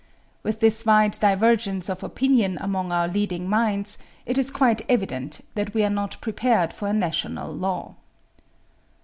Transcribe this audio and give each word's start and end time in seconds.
With 0.41 0.61
this 0.61 0.83
wide 0.83 1.11
divergence 1.11 1.87
of 1.87 2.01
opinion 2.01 2.57
among 2.59 2.91
our 2.91 3.07
leading 3.07 3.47
minds, 3.47 3.99
it 4.25 4.35
is 4.39 4.49
quite 4.49 4.81
evident 4.89 5.41
that 5.53 5.75
we 5.75 5.83
are 5.83 5.91
not 5.91 6.19
prepared 6.21 6.73
for 6.73 6.87
a 6.87 6.93
national 6.93 7.51
law. 7.53 7.93